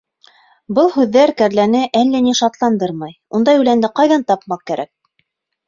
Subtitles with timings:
[0.77, 4.93] Был һүҙҙәр кәрләне әллә ни шатландырмай: ундай үләнде ҡайҙан тапмаҡ кәрәк?